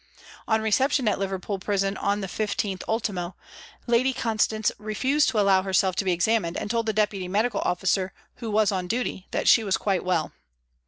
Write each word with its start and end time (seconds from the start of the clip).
On 0.47 0.61
reception 0.63 1.07
at 1.07 1.19
Liverpool 1.19 1.59
Prison 1.59 1.95
on 1.95 2.21
the 2.21 2.25
15th 2.27 2.81
ultimo, 2.87 3.35
Lady 3.85 4.13
Constance 4.13 4.71
refused 4.79 5.29
to 5.29 5.39
allow 5.39 5.61
herself 5.61 5.95
to 5.97 6.03
be 6.05 6.11
examined 6.11 6.57
and 6.57 6.71
told 6.71 6.87
the 6.87 6.91
deputy 6.91 7.27
medical 7.27 7.61
officer, 7.63 8.11
who 8.37 8.49
was 8.49 8.71
on 8.71 8.87
duty, 8.87 9.27
that 9.29 9.47
she 9.47 9.63
was 9.63 9.77
quite 9.77 10.03
well. 10.03 10.31